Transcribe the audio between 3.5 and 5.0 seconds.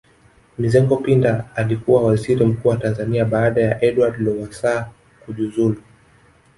ya Edward Lowassa